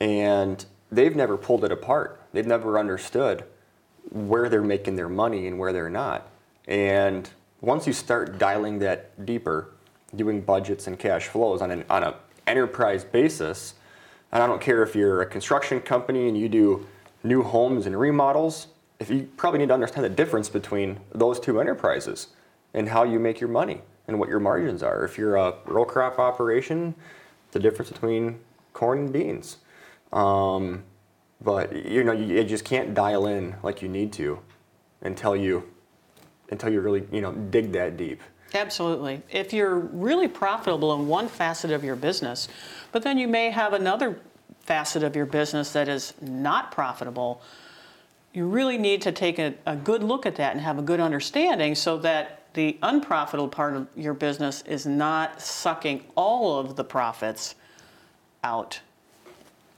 and 0.00 0.64
they've 0.90 1.16
never 1.16 1.36
pulled 1.36 1.64
it 1.64 1.72
apart. 1.72 2.20
They've 2.32 2.46
never 2.46 2.78
understood 2.78 3.44
where 4.10 4.48
they're 4.48 4.62
making 4.62 4.96
their 4.96 5.08
money 5.08 5.46
and 5.46 5.58
where 5.58 5.72
they're 5.72 5.90
not. 5.90 6.28
And 6.66 7.28
once 7.60 7.86
you 7.86 7.92
start 7.92 8.38
dialing 8.38 8.78
that 8.80 9.24
deeper, 9.26 9.72
doing 10.14 10.40
budgets 10.40 10.86
and 10.86 10.98
cash 10.98 11.28
flows 11.28 11.60
on 11.60 11.70
an 11.70 11.84
on 11.90 12.02
a 12.02 12.14
enterprise 12.46 13.04
basis, 13.04 13.74
and 14.32 14.42
I 14.42 14.46
don't 14.46 14.60
care 14.60 14.82
if 14.82 14.94
you're 14.94 15.22
a 15.22 15.26
construction 15.26 15.80
company 15.80 16.28
and 16.28 16.38
you 16.38 16.48
do 16.48 16.86
new 17.24 17.42
homes 17.42 17.86
and 17.86 17.98
remodels, 17.98 18.68
if 18.98 19.10
you 19.10 19.28
probably 19.36 19.58
need 19.58 19.68
to 19.68 19.74
understand 19.74 20.04
the 20.04 20.10
difference 20.10 20.48
between 20.48 21.00
those 21.12 21.38
two 21.38 21.60
enterprises 21.60 22.28
and 22.74 22.88
how 22.88 23.04
you 23.04 23.18
make 23.18 23.40
your 23.40 23.50
money 23.50 23.82
and 24.08 24.18
what 24.18 24.28
your 24.28 24.40
margins 24.40 24.82
are. 24.82 25.04
If 25.04 25.18
you're 25.18 25.36
a 25.36 25.54
row 25.66 25.84
crop 25.84 26.18
operation, 26.18 26.94
the 27.52 27.58
difference 27.58 27.90
between 27.90 28.40
corn 28.72 28.98
and 28.98 29.12
beans. 29.12 29.58
Um, 30.12 30.84
but 31.40 31.74
you 31.74 32.04
know, 32.04 32.12
you, 32.12 32.36
you 32.36 32.44
just 32.44 32.64
can't 32.64 32.94
dial 32.94 33.26
in 33.26 33.54
like 33.62 33.82
you 33.82 33.88
need 33.88 34.12
to 34.14 34.38
until 35.02 35.36
you 35.36 35.70
until 36.50 36.72
you 36.72 36.80
really 36.80 37.06
you 37.10 37.20
know 37.20 37.32
dig 37.32 37.72
that 37.72 37.96
deep. 37.96 38.22
Absolutely. 38.54 39.22
If 39.30 39.52
you're 39.52 39.78
really 39.78 40.28
profitable 40.28 40.94
in 40.94 41.08
one 41.08 41.28
facet 41.28 41.72
of 41.72 41.82
your 41.82 41.96
business, 41.96 42.48
but 42.92 43.02
then 43.02 43.18
you 43.18 43.28
may 43.28 43.50
have 43.50 43.72
another 43.72 44.20
facet 44.60 45.02
of 45.02 45.16
your 45.16 45.26
business 45.26 45.72
that 45.72 45.88
is 45.88 46.14
not 46.20 46.72
profitable, 46.72 47.42
you 48.36 48.46
really 48.46 48.76
need 48.76 49.00
to 49.00 49.12
take 49.12 49.38
a, 49.38 49.54
a, 49.64 49.74
good 49.74 50.04
look 50.04 50.26
at 50.26 50.36
that 50.36 50.52
and 50.52 50.60
have 50.60 50.78
a 50.78 50.82
good 50.82 51.00
understanding 51.00 51.74
so 51.74 51.96
that 51.96 52.42
the 52.52 52.76
unprofitable 52.82 53.48
part 53.48 53.74
of 53.74 53.88
your 53.96 54.12
business 54.12 54.62
is 54.66 54.84
not 54.84 55.40
sucking 55.40 56.04
all 56.16 56.58
of 56.58 56.76
the 56.76 56.84
profits 56.84 57.54
out 58.44 58.80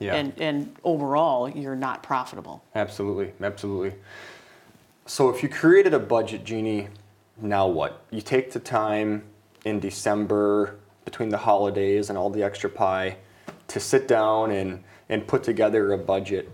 yeah. 0.01 0.15
And, 0.15 0.33
and 0.41 0.77
overall, 0.85 1.49
you're 1.49 1.75
not 1.75 2.03
profitable. 2.03 2.63
Absolutely, 2.75 3.33
absolutely. 3.43 3.95
So 5.07 5.29
if 5.31 5.43
you 5.43 5.49
created 5.49 5.93
a 5.93 5.99
budget, 5.99 6.45
Jeannie, 6.45 6.89
now 7.41 7.67
what? 7.67 8.05
You 8.11 8.21
take 8.21 8.53
the 8.53 8.61
time 8.61 9.25
in 9.65 9.81
December 9.81 10.79
between 11.05 11.31
the 11.31 11.39
holidays 11.39 12.11
and 12.11 12.19
all 12.19 12.31
the 12.31 12.45
extra 12.45 12.71
pie 12.71 13.17
to 13.69 13.81
sit 13.81 14.07
down 14.07 14.53
and, 14.53 14.85
and 15.09 15.27
put 15.27 15.43
together 15.43 15.93
a 15.93 15.99
budget 15.99 16.49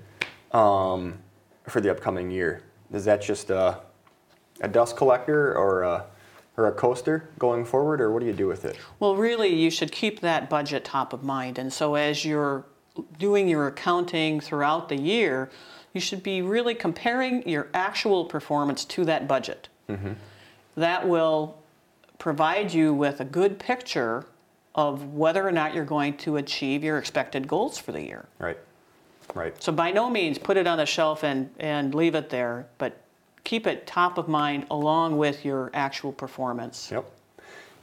um, 0.52 1.18
for 1.66 1.80
the 1.80 1.90
upcoming 1.90 2.30
year. 2.30 2.62
Is 2.92 3.04
that 3.04 3.23
just 3.23 3.50
a, 3.50 3.80
a 4.61 4.68
dust 4.68 4.97
collector 4.97 5.56
or 5.56 5.83
a, 5.83 6.04
or 6.56 6.68
a 6.68 6.73
coaster 6.73 7.28
going 7.38 7.64
forward, 7.64 8.00
or 8.00 8.12
what 8.12 8.21
do 8.21 8.26
you 8.26 8.33
do 8.33 8.47
with 8.47 8.64
it? 8.64 8.78
Well, 9.00 9.16
really, 9.16 9.52
you 9.52 9.71
should 9.71 9.90
keep 9.90 10.21
that 10.21 10.49
budget 10.49 10.85
top 10.85 11.12
of 11.12 11.25
mind. 11.25 11.59
And 11.59 11.73
so 11.73 11.97
as 11.97 12.25
you're 12.25 12.64
doing 13.18 13.49
your 13.49 13.66
accounting 13.66 14.40
throughout 14.40 14.88
the 14.88 14.97
year, 14.97 15.50
you 15.92 16.00
should 16.00 16.23
be 16.23 16.42
really 16.42 16.75
comparing 16.75 17.49
your 17.49 17.68
actual 17.75 18.25
performance 18.25 18.85
to 18.85 19.04
that 19.04 19.26
budget. 19.26 19.68
Mm-hmm. 19.88 20.12
That 20.76 21.09
will 21.09 21.59
provide 22.18 22.73
you 22.73 22.94
with 22.94 23.21
a 23.21 23.25
good 23.25 23.59
picture 23.59 24.26
of 24.75 25.12
whether 25.14 25.47
or 25.47 25.52
not 25.52 25.75
you're 25.75 25.85
going 25.85 26.16
to 26.18 26.37
achieve 26.37 26.83
your 26.83 26.99
expected 26.99 27.47
goals 27.47 27.78
for 27.78 27.92
the 27.92 28.02
year. 28.02 28.26
Right. 28.38 28.59
Right. 29.34 29.60
So 29.62 29.72
by 29.72 29.90
no 29.90 30.10
means 30.10 30.38
put 30.38 30.56
it 30.56 30.66
on 30.66 30.78
the 30.78 30.86
shelf 30.86 31.24
and, 31.24 31.50
and 31.58 31.94
leave 31.94 32.14
it 32.14 32.30
there, 32.30 32.66
but 32.78 33.00
keep 33.44 33.66
it 33.66 33.86
top 33.86 34.18
of 34.18 34.28
mind 34.28 34.66
along 34.70 35.16
with 35.16 35.44
your 35.44 35.70
actual 35.74 36.12
performance. 36.12 36.90
Yep. 36.90 37.10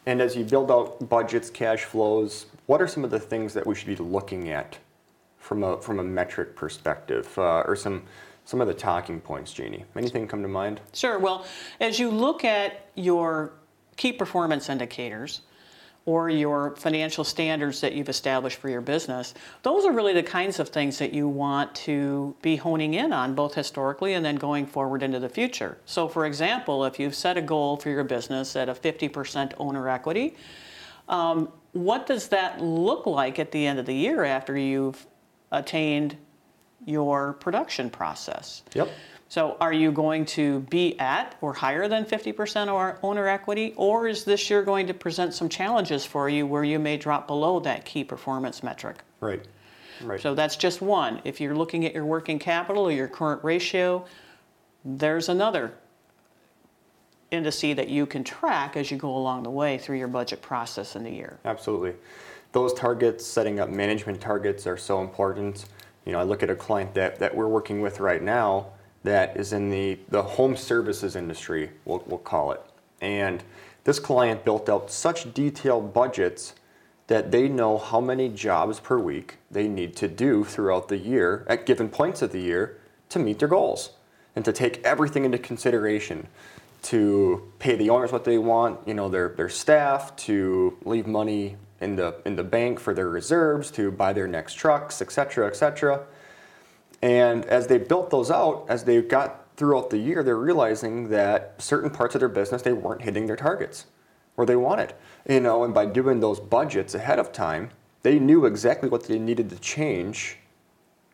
And 0.06 0.22
as 0.22 0.36
you 0.36 0.44
build 0.44 0.72
out 0.72 1.10
budgets, 1.10 1.50
cash 1.50 1.84
flows, 1.84 2.48
what 2.66 2.82
are 2.82 2.88
some 2.88 3.04
of 3.04 3.12
the 3.12 3.20
things 3.20 3.54
that 3.54 3.66
we 3.66 3.76
should 3.76 3.88
be 3.88 3.96
looking 3.96 4.50
at 4.50 4.78
from 5.38 5.64
a 5.64 5.80
from 5.82 6.00
a 6.00 6.04
metric 6.04 6.56
perspective, 6.56 7.38
uh, 7.38 7.64
or 7.68 7.76
some 7.76 8.04
some 8.46 8.62
of 8.62 8.68
the 8.68 8.74
talking 8.74 9.20
points, 9.22 9.54
Jeannie? 9.54 9.86
Anything 9.96 10.28
come 10.28 10.42
to 10.42 10.48
mind? 10.48 10.82
Sure. 10.94 11.20
Well, 11.20 11.46
as 11.80 12.00
you 12.00 12.10
look 12.10 12.44
at 12.44 12.88
your 12.96 13.54
key 13.98 14.12
performance 14.12 14.70
indicators 14.70 15.42
or 16.06 16.30
your 16.30 16.76
financial 16.76 17.24
standards 17.24 17.82
that 17.82 17.94
you've 17.94 18.10
established 18.10 18.58
for 18.58 18.70
your 18.70 18.82
business, 18.82 19.34
those 19.62 19.86
are 19.86 19.92
really 19.92 20.14
the 20.14 20.24
kinds 20.24 20.60
of 20.60 20.70
things 20.70 20.98
that 20.98 21.14
you 21.14 21.28
want 21.28 21.74
to 21.76 22.36
be 22.42 22.56
honing 22.56 22.96
in 22.96 23.14
on, 23.14 23.36
both 23.36 23.54
historically 23.54 24.14
and 24.14 24.26
then 24.26 24.36
going 24.36 24.66
forward 24.66 25.04
into 25.04 25.20
the 25.20 25.30
future. 25.30 25.78
So, 25.86 26.08
for 26.08 26.26
example, 26.26 26.86
if 26.86 27.00
you've 27.00 27.16
set 27.16 27.38
a 27.38 27.42
goal 27.42 27.78
for 27.78 27.90
your 27.90 28.04
business 28.04 28.56
at 28.56 28.68
a 28.68 28.74
50% 28.74 29.54
owner 29.60 29.88
equity, 29.90 30.36
um, 31.08 31.50
what 31.74 32.08
does 32.08 32.30
that 32.30 32.62
look 32.62 33.06
like 33.06 33.38
at 33.38 33.52
the 33.52 33.66
end 33.66 33.78
of 33.80 33.86
the 33.86 33.94
year 33.96 34.24
after 34.24 34.58
you've 34.58 35.06
attained 35.52 36.18
your 36.86 37.34
production 37.34 37.90
process? 37.90 38.64
Yep. 38.74 38.90
So 39.32 39.56
are 39.62 39.72
you 39.72 39.94
going 39.94 40.26
to 40.26 40.60
be 40.60 41.00
at 41.00 41.36
or 41.40 41.54
higher 41.54 41.88
than 41.88 42.04
50% 42.04 42.64
of 42.64 42.76
our 42.76 43.00
owner 43.02 43.30
equity? 43.30 43.74
Or 43.78 44.06
is 44.06 44.26
this 44.26 44.50
year 44.50 44.62
going 44.62 44.88
to 44.88 44.94
present 44.94 45.34
some 45.34 45.48
challenges 45.48 46.06
for 46.06 46.28
you 46.28 46.46
where 46.46 46.66
you 46.66 46.80
may 46.80 46.98
drop 46.98 47.28
below 47.28 47.62
that 47.62 47.86
key 47.86 48.04
performance 48.04 48.62
metric? 48.62 48.98
Right. 49.22 49.42
Right. 50.02 50.20
So 50.20 50.36
that's 50.36 50.58
just 50.58 50.82
one. 50.82 51.22
If 51.24 51.40
you're 51.40 51.56
looking 51.56 51.86
at 51.86 51.94
your 51.94 52.04
working 52.04 52.40
capital 52.40 52.84
or 52.84 52.92
your 52.92 53.08
current 53.08 53.42
ratio, 53.42 54.04
there's 54.84 55.30
another 55.30 55.76
indice 57.32 57.74
that 57.78 57.88
you 57.88 58.06
can 58.06 58.26
track 58.26 58.76
as 58.76 58.92
you 58.92 58.98
go 58.98 59.16
along 59.16 59.44
the 59.44 59.50
way 59.50 59.78
through 59.78 59.98
your 59.98 60.10
budget 60.10 60.42
process 60.42 60.98
in 60.98 61.06
the 61.06 61.10
year. 61.10 61.40
Absolutely. 61.46 61.94
Those 62.52 62.74
targets, 62.74 63.26
setting 63.26 63.62
up 63.62 63.70
management 63.70 64.20
targets 64.20 64.68
are 64.68 64.76
so 64.76 65.00
important. 65.00 65.68
You 66.04 66.12
know, 66.12 66.20
I 66.20 66.24
look 66.24 66.44
at 66.44 66.50
a 66.50 66.56
client 66.56 66.96
that, 66.96 67.20
that 67.20 67.34
we're 67.34 67.48
working 67.48 67.80
with 67.80 68.02
right 68.02 68.22
now 68.22 68.74
that 69.04 69.36
is 69.38 69.54
in 69.54 69.70
the, 69.70 70.00
the 70.10 70.22
home 70.22 70.56
services 70.56 71.16
industry, 71.16 71.72
we'll, 71.86 72.04
we'll 72.06 72.20
call 72.20 72.52
it. 72.52 72.62
And 73.02 73.44
this 73.84 74.00
client 74.00 74.46
built 74.46 74.70
out 74.70 74.92
such 74.92 75.34
detailed 75.34 75.94
budgets 75.94 76.54
that 77.08 77.32
they 77.32 77.50
know 77.50 77.78
how 77.78 78.00
many 78.00 78.30
jobs 78.30 78.80
per 78.80 78.98
week 78.98 79.38
they 79.50 79.68
need 79.68 79.96
to 79.98 80.08
do 80.08 80.44
throughout 80.44 80.88
the 80.88 80.98
year 80.98 81.46
at 81.50 81.66
given 81.66 81.90
points 81.90 82.22
of 82.22 82.32
the 82.32 82.40
year 82.40 82.78
to 83.10 83.20
meet 83.20 83.40
their 83.40 83.48
goals 83.48 83.92
and 84.36 84.46
to 84.46 84.54
take 84.54 84.84
everything 84.86 85.26
into 85.26 85.38
consideration 85.38 86.28
to 86.84 87.52
pay 87.60 87.76
the 87.76 87.90
owners 87.90 88.12
what 88.12 88.24
they 88.24 88.38
want, 88.38 88.80
you 88.88 88.94
know, 88.94 89.10
their, 89.10 89.30
their 89.30 89.50
staff, 89.50 90.16
to 90.16 90.78
leave 90.84 91.06
money 91.06 91.56
in 91.80 91.96
the, 91.96 92.16
in 92.26 92.36
the 92.36 92.44
bank 92.44 92.80
for 92.80 92.94
their 92.94 93.10
reserves, 93.10 93.70
to 93.72 93.92
buy 93.92 94.14
their 94.14 94.28
next 94.28 94.56
trucks, 94.56 95.02
et 95.02 95.12
cetera, 95.12 95.48
et 95.48 95.56
cetera. 95.56 96.02
And 97.02 97.46
as 97.46 97.68
they 97.68 97.78
built 97.78 98.10
those 98.10 98.30
out, 98.30 98.66
as 98.70 98.84
they 98.84 99.02
got 99.02 99.48
throughout 99.58 99.90
the 99.90 99.98
year, 99.98 100.24
they're 100.24 100.38
realizing 100.38 101.10
that 101.10 101.56
certain 101.58 101.90
parts 101.90 102.16
of 102.16 102.20
their 102.20 102.30
business, 102.30 102.62
they 102.62 102.74
weren't 102.74 103.02
hitting 103.02 103.26
their 103.26 103.36
targets 103.36 103.86
where 104.36 104.46
they 104.46 104.56
wanted. 104.56 104.94
You 105.28 105.40
know, 105.40 105.64
and 105.64 105.74
by 105.74 105.86
doing 105.86 106.20
those 106.20 106.40
budgets 106.40 106.96
ahead 106.96 107.20
of 107.20 107.32
time, 107.32 107.72
they 108.04 108.20
knew 108.20 108.46
exactly 108.46 108.90
what 108.90 109.04
they 109.04 109.20
needed 109.20 109.50
to 109.50 109.60
change 109.60 110.38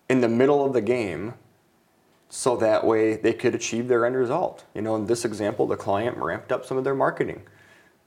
in 0.10 0.22
the 0.22 0.29
middle 0.29 0.65
of 0.65 0.74
the 0.74 0.82
game 0.82 1.34
so 2.29 2.58
that 2.58 2.86
way 2.86 3.15
they 3.15 3.34
could 3.34 3.56
achieve 3.56 3.88
their 3.88 4.06
end 4.06 4.15
result. 4.15 4.65
You 4.74 4.82
know, 4.82 4.96
in 4.96 5.06
this 5.06 5.25
example, 5.25 5.67
the 5.67 5.77
client 5.77 6.17
ramped 6.17 6.51
up 6.51 6.65
some 6.65 6.77
of 6.77 6.84
their 6.84 6.96
marketing. 6.96 7.41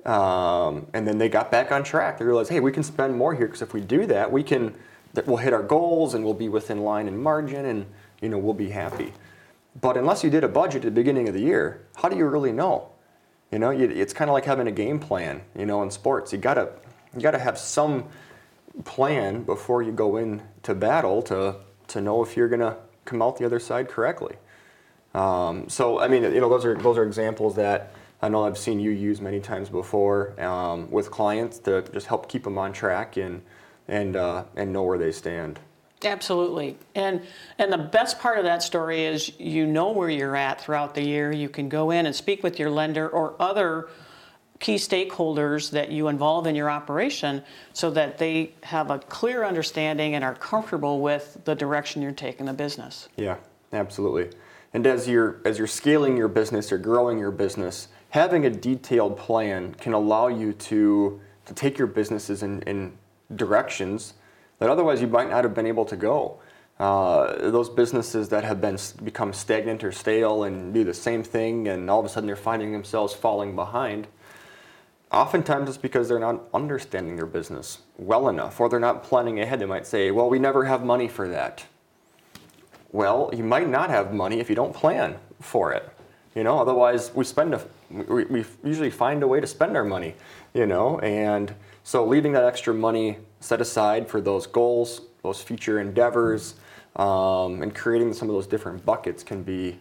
Um, 0.05 0.87
and 0.95 1.07
then 1.07 1.19
they 1.19 1.29
got 1.29 1.51
back 1.51 1.73
on 1.73 1.85
track. 1.85 2.19
They 2.19 2.25
realized, 2.25 2.51
hey, 2.51 2.61
we 2.61 2.73
can 2.73 2.83
spend 2.83 3.17
more 3.17 3.35
here 3.35 3.47
because 3.47 3.63
if 3.63 3.75
we 3.75 3.81
do 3.81 4.07
that, 4.07 4.31
we 4.31 4.43
can, 4.43 4.75
that 5.15 5.27
we'll 5.27 5.39
hit 5.39 5.53
our 5.53 5.63
goals 5.63 6.15
and 6.15 6.25
we'll 6.25 6.35
be 6.35 6.49
within 6.49 6.81
line 6.81 7.09
and 7.09 7.21
margin 7.23 7.65
and, 7.65 7.87
you 8.21 8.29
know, 8.29 8.39
we'll 8.39 8.55
be 8.55 8.71
happy. 8.71 9.13
But 9.81 9.97
unless 9.97 10.25
you 10.25 10.31
did 10.31 10.45
a 10.45 10.49
budget 10.49 10.77
at 10.77 10.83
the 10.83 10.91
beginning 10.91 11.29
of 11.29 11.35
the 11.35 11.41
year, 11.41 11.87
how 11.97 12.09
do 12.09 12.17
you 12.17 12.27
really 12.27 12.53
know? 12.53 12.91
You 13.51 13.59
know, 13.59 13.71
it's 13.71 14.13
kind 14.13 14.31
of 14.31 14.35
like 14.35 14.45
having 14.45 14.69
a 14.69 14.73
game 14.73 15.01
plan, 15.01 15.43
you 15.57 15.67
know, 15.67 15.83
in 15.83 15.91
sports. 15.91 16.33
You 16.33 16.39
gotta, 16.39 16.71
you 17.15 17.21
gotta 17.21 17.39
have 17.39 17.59
some 17.59 18.05
plan 18.85 19.43
before 19.43 19.83
you 19.83 19.91
go 19.91 20.17
into 20.17 20.75
battle 20.75 21.23
to, 21.23 21.57
to 21.89 22.01
know 22.01 22.23
if 22.23 22.37
you're 22.37 22.49
gonna 22.49 22.77
come 23.05 23.21
out 23.21 23.37
the 23.39 23.45
other 23.45 23.59
side 23.59 23.89
correctly. 23.89 24.37
Um, 25.15 25.69
so 25.69 25.99
I 26.01 26.09
mean, 26.09 26.23
you 26.23 26.41
know, 26.41 26.49
those 26.49 26.65
are 26.65 26.77
those 26.77 26.97
are 26.97 27.03
examples 27.03 27.57
that 27.57 27.93
I 28.23 28.29
know 28.29 28.45
I've 28.45 28.59
seen 28.59 28.79
you 28.79 28.91
use 28.91 29.21
many 29.21 29.41
times 29.41 29.69
before 29.69 30.41
um, 30.41 30.91
with 30.91 31.11
clients 31.11 31.59
to 31.61 31.83
just 31.93 32.07
help 32.07 32.29
keep 32.29 32.45
them 32.45 32.59
on 32.59 32.73
track 32.73 33.17
and 33.17 33.43
and 33.91 34.17
uh, 34.17 34.45
and 34.57 34.73
know 34.73 34.85
where 34.85 34.97
they 34.97 35.13
stand. 35.13 35.61
Absolutely. 36.03 36.79
And 36.95 37.21
and 37.59 37.71
the 37.71 37.79
best 37.79 38.19
part 38.19 38.39
of 38.39 38.45
that 38.45 38.63
story 38.63 39.05
is 39.05 39.39
you 39.39 39.67
know 39.67 39.91
where 39.91 40.09
you're 40.09 40.37
at 40.37 40.61
throughout 40.63 40.95
the 40.95 41.03
year. 41.03 41.31
You 41.31 41.51
can 41.51 41.69
go 41.69 41.91
in 41.91 42.07
and 42.07 42.17
speak 42.17 42.43
with 42.43 42.59
your 42.59 42.71
lender 42.71 43.07
or 43.07 43.35
other 43.39 43.89
key 44.61 44.77
stakeholders 44.77 45.71
that 45.71 45.91
you 45.91 46.09
involve 46.09 46.47
in 46.47 46.55
your 46.55 46.71
operation 46.71 47.43
so 47.73 47.91
that 47.91 48.19
they 48.19 48.53
have 48.63 48.91
a 48.91 48.99
clear 48.99 49.45
understanding 49.45 50.15
and 50.15 50.23
are 50.23 50.35
comfortable 50.35 51.01
with 51.01 51.39
the 51.45 51.55
direction 51.55 52.03
you're 52.03 52.13
taking 52.13 52.47
the 52.47 52.53
business. 52.53 53.09
Yeah, 53.17 53.37
absolutely. 53.73 54.31
And 54.73 54.87
as 54.87 55.09
you're 55.09 55.41
as 55.45 55.59
you're 55.59 55.67
scaling 55.67 56.17
your 56.17 56.29
business 56.29 56.73
or 56.73 56.79
growing 56.79 57.19
your 57.19 57.33
business, 57.33 57.89
having 58.11 58.47
a 58.47 58.51
detailed 58.51 59.19
plan 59.19 59.75
can 59.75 59.93
allow 59.93 60.29
you 60.29 60.55
to 60.55 61.21
to 61.45 61.55
take 61.55 61.77
your 61.77 61.89
businesses 61.89 62.43
and, 62.43 62.63
in 62.63 62.93
directions 63.37 64.15
that 64.59 64.71
otherwise 64.71 65.01
you 65.01 65.07
might 65.07 65.31
not 65.31 65.45
have 65.45 65.55
been 65.55 65.67
able 65.67 65.85
to 65.87 65.97
go. 65.97 66.39
Uh, 66.79 67.51
those 67.51 67.69
businesses 67.69 68.29
that 68.31 68.43
have 68.43 68.61
been 68.61 68.79
become 69.05 69.33
stagnant 69.33 69.85
or 69.85 69.93
stale 69.93 70.45
and 70.45 70.73
do 70.73 70.83
the 70.83 70.95
same 70.95 71.23
thing, 71.23 71.69
and 71.69 71.91
all 71.91 72.01
of 72.01 72.07
a 72.07 72.09
sudden 72.09 72.27
they're 72.27 72.37
finding 72.37 72.73
themselves 72.73 73.13
falling 73.13 73.55
behind 73.55 74.07
Oftentimes 75.13 75.69
it's 75.69 75.79
because 75.79 76.09
they're 76.09 76.21
not 76.21 76.45
understanding 76.55 77.17
their 77.17 77.27
business 77.27 77.79
well 77.99 78.29
enough 78.29 78.61
or 78.61 78.69
they're 78.69 78.79
not 78.79 79.03
planning 79.03 79.41
ahead. 79.41 79.59
They 79.59 79.67
might 79.67 79.87
say, 79.87 80.13
well, 80.13 80.31
we 80.31 80.39
never 80.39 80.65
have 80.65 80.85
money 80.85 81.09
for 81.09 81.29
that. 81.29 81.65
Well, 82.93 83.31
you 83.35 83.43
might 83.43 83.69
not 83.69 83.91
have 83.91 84.15
money 84.15 84.39
if 84.39 84.49
you 84.49 84.55
don't 84.55 84.73
plan 84.73 85.17
for 85.41 85.73
it. 85.73 85.89
You 86.35 86.45
know, 86.45 86.59
otherwise 86.59 87.13
we 87.15 87.25
spend 87.25 87.55
a, 87.55 87.65
we, 87.91 88.25
we 88.25 88.45
usually 88.63 88.91
find 88.91 89.23
a 89.23 89.29
way 89.29 89.41
to 89.41 89.47
spend 89.47 89.77
our 89.77 89.85
money, 89.85 90.15
you 90.55 90.67
know, 90.67 90.99
and 91.01 91.53
so 91.83 92.05
leaving 92.05 92.33
that 92.33 92.45
extra 92.45 92.73
money 92.73 93.19
set 93.41 93.61
aside 93.61 94.09
for 94.09 94.21
those 94.21 94.47
goals, 94.47 95.03
those 95.23 95.43
future 95.43 95.81
endeavors, 95.81 96.55
um, 96.97 97.63
and 97.63 97.75
creating 97.75 98.13
some 98.13 98.29
of 98.29 98.35
those 98.35 98.47
different 98.47 98.85
buckets 98.85 99.23
can 99.23 99.43
be 99.43 99.79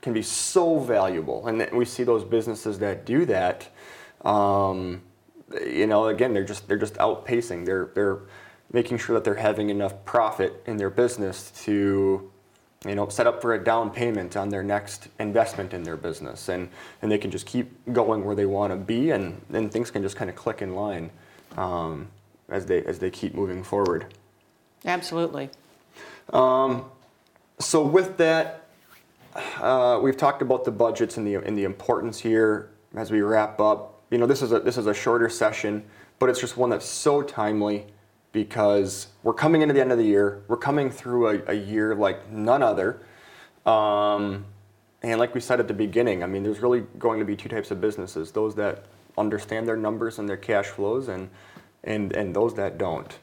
can 0.00 0.12
be 0.12 0.22
so 0.22 0.78
valuable. 0.78 1.46
And 1.48 1.66
we 1.72 1.84
see 1.84 2.04
those 2.04 2.22
businesses 2.22 2.78
that 2.78 3.04
do 3.04 3.24
that 3.26 3.68
um, 4.24 5.02
you 5.64 5.86
know, 5.86 6.08
again, 6.08 6.34
they're 6.34 6.44
just 6.44 6.68
they're 6.68 6.78
just 6.78 6.94
outpacing. 6.94 7.64
They're 7.64 7.90
they're 7.94 8.20
making 8.72 8.98
sure 8.98 9.14
that 9.14 9.24
they're 9.24 9.34
having 9.34 9.70
enough 9.70 10.04
profit 10.04 10.62
in 10.66 10.76
their 10.76 10.90
business 10.90 11.50
to 11.64 12.30
you 12.86 12.94
know 12.94 13.08
set 13.08 13.26
up 13.26 13.42
for 13.42 13.54
a 13.54 13.62
down 13.62 13.90
payment 13.90 14.36
on 14.36 14.48
their 14.48 14.62
next 14.62 15.08
investment 15.18 15.74
in 15.74 15.82
their 15.82 15.96
business. 15.96 16.48
And 16.48 16.68
and 17.02 17.10
they 17.10 17.18
can 17.18 17.30
just 17.30 17.46
keep 17.46 17.72
going 17.92 18.24
where 18.24 18.34
they 18.34 18.46
want 18.46 18.72
to 18.72 18.76
be 18.76 19.10
and 19.10 19.40
then 19.50 19.68
things 19.68 19.90
can 19.90 20.02
just 20.02 20.16
kind 20.16 20.30
of 20.30 20.36
click 20.36 20.62
in 20.62 20.74
line 20.74 21.10
um, 21.56 22.08
as 22.48 22.66
they 22.66 22.84
as 22.84 22.98
they 22.98 23.10
keep 23.10 23.34
moving 23.34 23.62
forward. 23.62 24.14
Absolutely. 24.84 25.50
Um, 26.32 26.84
so 27.58 27.82
with 27.84 28.16
that 28.18 28.68
uh, 29.60 29.98
we've 30.02 30.16
talked 30.16 30.42
about 30.42 30.64
the 30.64 30.70
budgets 30.70 31.16
and 31.16 31.26
the 31.26 31.36
and 31.36 31.56
the 31.56 31.64
importance 31.64 32.18
here 32.18 32.70
as 32.94 33.10
we 33.10 33.20
wrap 33.20 33.60
up. 33.60 34.02
You 34.10 34.18
know, 34.18 34.26
this 34.26 34.42
is 34.42 34.52
a 34.52 34.60
this 34.60 34.78
is 34.78 34.86
a 34.86 34.94
shorter 34.94 35.28
session, 35.28 35.84
but 36.18 36.28
it's 36.28 36.40
just 36.40 36.56
one 36.56 36.70
that's 36.70 36.86
so 36.86 37.22
timely 37.22 37.86
because 38.32 39.08
we're 39.22 39.34
coming 39.34 39.62
into 39.62 39.74
the 39.74 39.80
end 39.80 39.92
of 39.92 39.98
the 39.98 40.04
year. 40.04 40.42
We're 40.48 40.56
coming 40.56 40.90
through 40.90 41.28
a, 41.28 41.42
a 41.48 41.54
year 41.54 41.94
like 41.94 42.30
none 42.30 42.62
other. 42.62 43.00
Um, 43.66 44.44
and 45.02 45.20
like 45.20 45.34
we 45.34 45.40
said 45.40 45.60
at 45.60 45.68
the 45.68 45.74
beginning, 45.74 46.22
I 46.22 46.26
mean, 46.26 46.42
there's 46.42 46.60
really 46.60 46.84
going 46.98 47.20
to 47.20 47.24
be 47.24 47.36
two 47.36 47.48
types 47.48 47.70
of 47.70 47.80
businesses: 47.80 48.32
those 48.32 48.54
that 48.56 48.86
understand 49.16 49.66
their 49.66 49.76
numbers 49.76 50.18
and 50.18 50.28
their 50.28 50.36
cash 50.36 50.66
flows, 50.66 51.08
and 51.08 51.28
and 51.84 52.12
and 52.14 52.34
those 52.34 52.54
that 52.54 52.78
don't. 52.78 53.18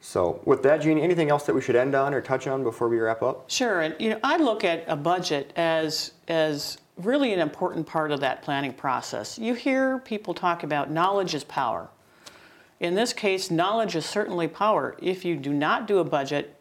So, 0.00 0.40
with 0.44 0.62
that, 0.62 0.80
Jeannie, 0.80 1.02
anything 1.02 1.28
else 1.28 1.44
that 1.44 1.54
we 1.54 1.60
should 1.60 1.74
end 1.74 1.94
on 1.94 2.14
or 2.14 2.20
touch 2.20 2.46
on 2.46 2.62
before 2.62 2.88
we 2.88 2.98
wrap 2.98 3.22
up? 3.22 3.50
Sure. 3.50 3.80
And 3.80 3.96
you 3.98 4.10
know, 4.10 4.20
I 4.22 4.36
look 4.36 4.64
at 4.64 4.84
a 4.86 4.96
budget 4.96 5.52
as 5.56 6.12
as 6.28 6.78
really 6.96 7.32
an 7.32 7.40
important 7.40 7.86
part 7.86 8.10
of 8.10 8.20
that 8.20 8.42
planning 8.42 8.72
process. 8.72 9.38
You 9.38 9.54
hear 9.54 9.98
people 9.98 10.34
talk 10.34 10.62
about 10.62 10.90
knowledge 10.90 11.34
is 11.34 11.44
power. 11.44 11.88
In 12.80 12.94
this 12.94 13.12
case, 13.12 13.50
knowledge 13.50 13.96
is 13.96 14.06
certainly 14.06 14.48
power. 14.48 14.96
If 15.02 15.24
you 15.24 15.36
do 15.36 15.52
not 15.52 15.86
do 15.86 15.98
a 15.98 16.04
budget, 16.04 16.54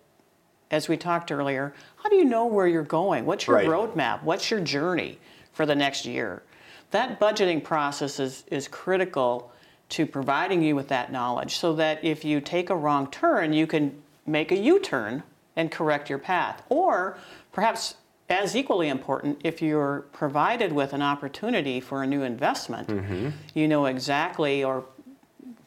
as 0.72 0.90
we 0.90 0.98
talked 0.98 1.32
earlier, 1.32 1.74
how 1.98 2.10
do 2.10 2.16
you 2.16 2.26
know 2.26 2.46
where 2.46 2.68
you're 2.68 2.84
going? 2.84 3.26
What's 3.26 3.48
your 3.48 3.58
Right. 3.58 3.68
roadmap? 3.68 4.24
What's 4.24 4.52
your 4.52 4.60
journey 4.60 5.20
for 5.54 5.66
the 5.66 5.76
next 5.76 6.06
year? 6.06 6.44
That 6.92 7.20
budgeting 7.20 7.64
process 7.64 8.20
is, 8.20 8.44
is 8.50 8.68
critical 8.68 9.52
to 9.90 10.06
providing 10.06 10.62
you 10.62 10.76
with 10.76 10.90
that 10.90 11.12
knowledge 11.12 11.58
so 11.58 11.74
that 11.76 12.04
if 12.04 12.26
you 12.26 12.42
take 12.42 12.70
a 12.70 12.76
wrong 12.76 13.08
turn, 13.10 13.54
you 13.54 13.68
can 13.68 14.02
make 14.26 14.52
a 14.52 14.58
U 14.58 14.80
turn 14.80 15.24
and 15.56 15.72
correct 15.72 16.10
your 16.10 16.20
path. 16.20 16.62
Or 16.70 17.18
perhaps 17.52 17.96
as 18.30 18.56
equally 18.56 18.90
important, 18.90 19.40
if 19.44 19.62
you're 19.62 20.02
provided 20.12 20.74
with 20.74 20.92
an 20.92 21.02
opportunity 21.02 21.80
for 21.80 22.04
a 22.04 22.08
new 22.08 22.24
investment, 22.24 22.90
mm-hmm. 22.90 23.30
you 23.54 23.68
know 23.68 23.86
exactly 23.86 24.64
or 24.64 24.84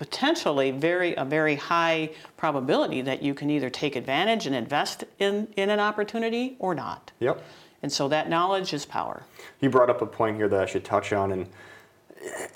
potentially 0.01 0.71
very 0.71 1.15
a 1.15 1.27
very 1.27 1.57
high 1.57 2.09
probability 2.39 3.03
that 3.03 3.23
you 3.23 3.35
can 3.35 3.51
either 3.51 3.69
take 3.69 3.97
advantage 3.97 4.47
and 4.47 4.57
invest 4.57 5.05
in, 5.19 5.47
in 5.59 5.69
an 5.69 5.79
opportunity 5.79 6.57
or 6.59 6.75
not. 6.75 7.13
Yep. 7.21 7.45
And 7.83 7.93
so 7.93 8.09
that 8.09 8.31
knowledge 8.31 8.73
is 8.73 8.87
power. 8.87 9.25
You 9.61 9.69
brought 9.69 9.91
up 9.91 10.01
a 10.01 10.07
point 10.07 10.37
here 10.37 10.49
that 10.49 10.59
I 10.59 10.65
should 10.65 10.87
touch 10.87 11.13
on, 11.13 11.33
and 11.33 11.47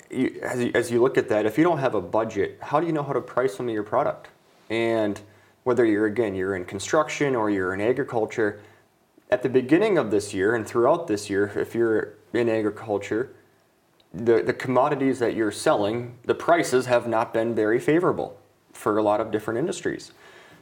you, 0.09 0.39
as, 0.41 0.63
you, 0.63 0.71
as 0.73 0.89
you 0.89 0.99
look 0.99 1.19
at 1.19 1.29
that, 1.29 1.45
if 1.45 1.55
you 1.55 1.63
don't 1.63 1.77
have 1.77 1.93
a 1.93 2.01
budget, 2.01 2.57
how 2.63 2.79
do 2.79 2.87
you 2.87 2.93
know 2.93 3.03
how 3.03 3.13
to 3.13 3.21
price 3.21 3.55
some 3.55 3.67
of 3.67 3.73
your 3.75 3.83
product? 3.83 4.29
And 4.71 5.21
whether 5.65 5.85
you're 5.85 6.07
again 6.07 6.33
you're 6.33 6.55
in 6.55 6.65
construction 6.65 7.35
or 7.35 7.51
you're 7.51 7.75
in 7.75 7.81
agriculture, 7.81 8.59
at 9.29 9.43
the 9.43 9.49
beginning 9.49 9.99
of 9.99 10.09
this 10.09 10.33
year 10.33 10.55
and 10.55 10.65
throughout 10.65 11.05
this 11.05 11.29
year, 11.29 11.51
if 11.55 11.75
you're 11.75 12.15
in 12.33 12.49
agriculture, 12.49 13.35
the, 14.15 14.41
the 14.41 14.53
commodities 14.53 15.19
that 15.19 15.35
you're 15.35 15.51
selling, 15.51 16.17
the 16.23 16.35
prices 16.35 16.85
have 16.85 17.07
not 17.07 17.33
been 17.33 17.53
very 17.53 17.79
favorable 17.79 18.39
for 18.71 18.97
a 18.97 19.03
lot 19.03 19.19
of 19.19 19.31
different 19.31 19.59
industries. 19.59 20.11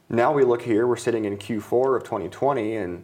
Now 0.09 0.33
we 0.33 0.43
look 0.43 0.63
here, 0.63 0.87
we're 0.87 0.95
sitting 0.95 1.25
in 1.25 1.37
Q4 1.37 1.97
of 1.97 2.03
2020, 2.03 2.75
and 2.75 3.03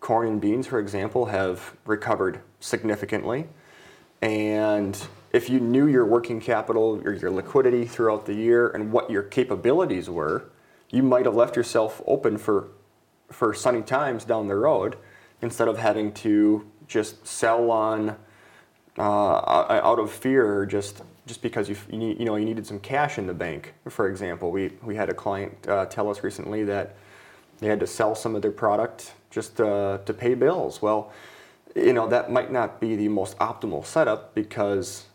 corn 0.00 0.28
and 0.28 0.40
beans, 0.40 0.66
for 0.66 0.78
example, 0.78 1.26
have 1.26 1.76
recovered 1.86 2.40
significantly. 2.60 3.46
And 4.22 5.00
if 5.32 5.48
you 5.48 5.60
knew 5.60 5.86
your 5.86 6.04
working 6.04 6.40
capital 6.40 7.00
or 7.04 7.12
your 7.12 7.30
liquidity 7.30 7.84
throughout 7.84 8.26
the 8.26 8.34
year 8.34 8.68
and 8.68 8.92
what 8.92 9.10
your 9.10 9.22
capabilities 9.22 10.10
were, 10.10 10.50
you 10.90 11.02
might 11.02 11.26
have 11.26 11.34
left 11.34 11.56
yourself 11.56 12.02
open 12.06 12.38
for, 12.38 12.68
for 13.30 13.54
sunny 13.54 13.82
times 13.82 14.24
down 14.24 14.48
the 14.48 14.54
road 14.54 14.96
instead 15.42 15.68
of 15.68 15.78
having 15.78 16.12
to 16.12 16.66
just 16.86 17.26
sell 17.26 17.70
on 17.70 18.16
uh, 18.98 19.80
out 19.82 19.98
of 19.98 20.10
fear 20.10 20.66
just 20.66 21.02
just 21.26 21.42
because 21.42 21.68
you, 21.68 21.76
you 21.90 22.24
know 22.24 22.36
you 22.36 22.44
needed 22.44 22.66
some 22.66 22.78
cash 22.78 23.18
in 23.18 23.26
the 23.26 23.34
bank. 23.34 23.74
For 23.88 24.08
example, 24.08 24.50
we, 24.50 24.70
we 24.82 24.94
had 24.94 25.10
a 25.10 25.14
client 25.14 25.68
uh, 25.68 25.86
tell 25.86 26.08
us 26.08 26.22
recently 26.22 26.64
that 26.64 26.96
they 27.58 27.66
had 27.66 27.80
to 27.80 27.86
sell 27.86 28.14
some 28.14 28.36
of 28.36 28.42
their 28.42 28.52
product 28.52 29.12
just 29.30 29.60
uh, 29.60 29.98
to 30.06 30.14
pay 30.14 30.34
bills. 30.34 30.80
Well, 30.80 31.12
you 31.74 31.92
know 31.92 32.08
that 32.08 32.30
might 32.30 32.52
not 32.52 32.80
be 32.80 32.96
the 32.96 33.08
most 33.08 33.36
optimal 33.38 33.84
setup 33.84 34.34
because 34.34 35.06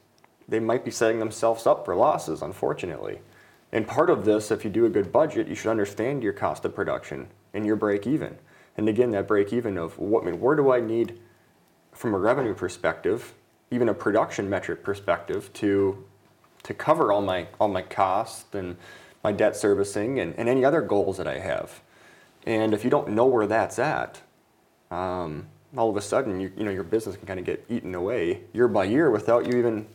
they 0.48 0.60
might 0.60 0.84
be 0.84 0.92
setting 0.92 1.20
themselves 1.20 1.66
up 1.66 1.86
for 1.86 1.96
losses, 1.96 2.42
unfortunately. 2.42 3.20
And 3.72 3.88
part 3.88 4.10
of 4.10 4.26
this, 4.26 4.52
if 4.52 4.66
you 4.66 4.70
do 4.70 4.86
a 4.86 4.90
good 4.90 5.12
budget, 5.14 5.48
you 5.48 5.56
should 5.56 5.72
understand 5.72 6.24
your 6.24 6.34
cost 6.34 6.66
of 6.66 6.76
production 6.76 7.30
and 7.54 7.66
your 7.66 7.78
break 7.78 8.06
even. 8.06 8.38
And 8.76 8.90
again, 8.90 9.12
that 9.12 9.28
break 9.28 9.54
even 9.54 9.78
of 9.78 9.98
what 9.98 10.24
I 10.24 10.26
mean, 10.32 10.42
where 10.42 10.58
do 10.58 10.72
I 10.72 10.82
need 10.82 11.20
from 11.94 12.14
a 12.14 12.18
revenue 12.18 12.54
perspective 12.54 13.34
even 13.72 13.90
a 13.90 13.94
production 13.94 14.50
metric 14.50 14.84
perspective 14.84 15.52
to 15.54 16.04
to 16.64 16.74
cover 16.74 17.12
all 17.12 17.22
my 17.22 17.48
all 17.60 17.70
my 17.70 17.82
costs 17.82 18.54
and 18.54 18.78
my 19.24 19.32
debt 19.32 19.56
servicing 19.56 20.20
and, 20.20 20.36
and 20.38 20.48
any 20.48 20.64
other 20.64 20.82
goals 20.82 21.18
that 21.18 21.28
I 21.28 21.40
have. 21.40 21.82
And 22.46 22.74
if 22.74 22.84
you 22.84 22.90
don't 22.90 23.10
know 23.10 23.26
where 23.26 23.48
that's 23.48 23.80
at, 23.80 24.20
um, 24.90 25.48
all 25.78 25.90
of 25.90 25.96
a 25.96 26.02
sudden 26.02 26.40
you, 26.40 26.52
you 26.58 26.64
know 26.64 26.72
your 26.72 26.84
business 26.84 27.16
can 27.16 27.26
kind 27.26 27.40
of 27.40 27.46
get 27.46 27.66
eaten 27.70 27.96
away 27.96 28.42
year 28.54 28.68
by 28.68 28.84
year 28.84 29.10
without 29.10 29.48
you 29.48 29.58
even 29.58 29.88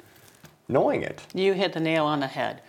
knowing 0.68 1.02
it. 1.02 1.22
You 1.34 1.52
hit 1.52 1.72
the 1.72 1.80
nail 1.80 2.06
on 2.06 2.20
the 2.20 2.26
head. 2.26 2.62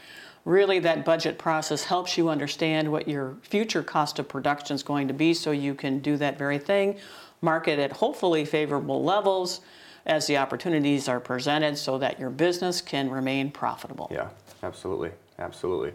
Really, 0.45 0.79
that 0.79 1.03
budget 1.03 1.37
process 1.37 1.83
helps 1.83 2.17
you 2.17 2.29
understand 2.29 2.89
what 2.89 3.07
your 3.07 3.35
future 3.41 3.83
cost 3.83 4.17
of 4.17 4.29
production 4.29 4.75
is 4.75 4.83
going 4.83 5.09
to 5.09 5.13
be 5.13 5.33
so 5.33 5.51
you 5.51 5.75
can 5.75 5.99
do 5.99 6.15
that 6.17 6.37
very 6.37 6.57
thing, 6.57 6.97
market 7.41 7.79
at 7.79 7.91
hopefully 7.91 8.45
favorable 8.45 9.03
levels 9.03 9.61
as 10.07 10.25
the 10.25 10.37
opportunities 10.37 11.07
are 11.07 11.19
presented 11.19 11.77
so 11.77 11.97
that 11.99 12.19
your 12.19 12.29
business 12.29 12.81
can 12.81 13.11
remain 13.11 13.51
profitable. 13.51 14.07
Yeah, 14.11 14.29
absolutely, 14.63 15.11
absolutely. 15.37 15.93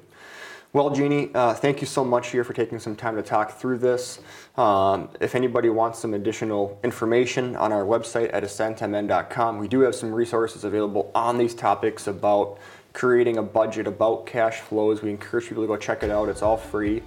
Well, 0.75 0.89
Jeannie, 0.89 1.31
uh, 1.35 1.53
thank 1.53 1.83
you 1.83 1.87
so 1.87 2.03
much 2.03 2.31
here 2.31 2.45
for 2.45 2.55
taking 2.55 2.79
some 2.79 2.97
time 2.97 3.17
to 3.17 3.23
talk 3.23 3.59
through 3.59 3.79
this. 3.79 4.21
Um, 4.57 5.11
if 5.21 5.35
anybody 5.35 5.69
wants 5.69 5.99
some 5.99 6.15
additional 6.15 6.79
information 6.83 7.57
on 7.57 7.73
our 7.73 7.85
website 7.85 8.31
at 8.33 8.43
ascentmn.com, 8.43 9.59
we 9.59 9.69
do 9.69 9.81
have 9.81 9.95
some 9.95 10.11
resources 10.11 10.65
available 10.65 11.11
on 11.15 11.37
these 11.37 11.55
topics 11.55 12.07
about 12.07 12.59
creating 12.95 13.37
a 13.37 13.43
budget, 13.43 13.87
about 13.87 14.25
cash 14.25 14.61
flows. 14.61 15.03
We 15.03 15.11
encourage 15.11 15.47
people 15.49 15.63
to 15.63 15.67
go 15.67 15.77
check 15.77 16.03
it 16.03 16.11
out. 16.11 16.31
It's 16.31 16.43
all 16.43 16.57
free. 16.57 17.03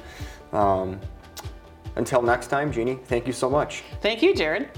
Um, 0.54 1.00
until 1.96 2.22
next 2.22 2.48
time, 2.48 2.72
Jeannie, 2.72 3.00
thank 3.06 3.26
you 3.26 3.34
so 3.34 3.50
much. 3.50 3.84
Thank 4.02 4.22
you, 4.22 4.36
Jared. 4.36 4.70